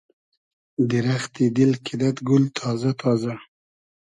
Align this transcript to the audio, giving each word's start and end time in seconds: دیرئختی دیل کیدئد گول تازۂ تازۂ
دیرئختی 0.89 1.45
دیل 1.55 1.71
کیدئد 1.85 2.17
گول 2.27 2.43
تازۂ 2.57 2.91
تازۂ 2.99 3.33